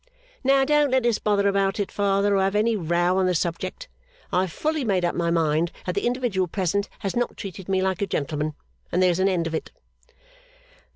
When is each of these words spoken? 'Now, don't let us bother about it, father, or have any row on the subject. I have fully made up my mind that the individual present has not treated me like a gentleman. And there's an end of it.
'Now, 0.43 0.65
don't 0.65 0.89
let 0.89 1.05
us 1.05 1.19
bother 1.19 1.47
about 1.47 1.79
it, 1.79 1.91
father, 1.91 2.35
or 2.35 2.41
have 2.41 2.55
any 2.55 2.75
row 2.75 3.19
on 3.19 3.27
the 3.27 3.35
subject. 3.35 3.87
I 4.31 4.41
have 4.41 4.51
fully 4.51 4.83
made 4.83 5.05
up 5.05 5.13
my 5.13 5.29
mind 5.29 5.71
that 5.85 5.93
the 5.93 6.07
individual 6.07 6.47
present 6.47 6.89
has 7.01 7.15
not 7.15 7.37
treated 7.37 7.69
me 7.69 7.83
like 7.83 8.01
a 8.01 8.07
gentleman. 8.07 8.55
And 8.91 9.03
there's 9.03 9.19
an 9.19 9.29
end 9.29 9.45
of 9.45 9.53
it. 9.53 9.69